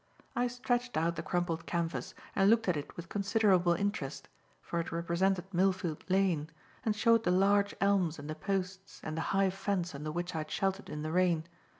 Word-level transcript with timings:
I 0.35 0.47
stretched 0.47 0.97
out 0.97 1.15
the 1.15 1.21
crumpled 1.21 1.67
canvas 1.67 2.15
and 2.35 2.49
looked 2.49 2.67
at 2.67 2.75
it 2.75 2.95
with 2.97 3.07
considerable 3.07 3.75
interest, 3.75 4.29
for 4.59 4.79
it 4.79 4.91
represented 4.91 5.51
Millfield 5.51 6.01
Lane, 6.09 6.49
and 6.83 6.95
showed 6.95 7.23
the 7.23 7.29
large 7.29 7.75
elms 7.79 8.17
and 8.17 8.27
the 8.27 8.33
posts 8.33 8.99
and 9.03 9.15
the 9.15 9.21
high 9.29 9.51
fence 9.51 9.93
under 9.93 10.11
which 10.11 10.33
I 10.33 10.39
had 10.39 10.49
sheltered 10.49 10.89
in 10.89 11.03
the 11.03 11.11
rain. 11.11 11.43